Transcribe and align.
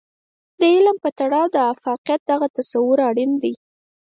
د 0.59 0.61
علم 0.73 0.97
په 1.03 1.09
تړاو 1.19 1.47
د 1.55 1.57
افاقيت 1.73 2.21
دغه 2.31 2.47
تصور 2.57 2.97
اړين 3.09 3.31
دی. 3.43 3.53